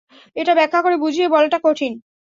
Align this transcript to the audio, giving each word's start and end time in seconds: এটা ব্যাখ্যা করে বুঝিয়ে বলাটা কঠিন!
এটা 0.35 0.53
ব্যাখ্যা 0.55 0.79
করে 0.81 0.95
বুঝিয়ে 0.97 1.27
বলাটা 1.27 1.57
কঠিন! 1.63 1.93